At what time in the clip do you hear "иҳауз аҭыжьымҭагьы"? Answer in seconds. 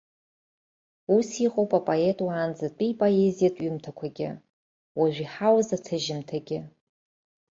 5.27-6.59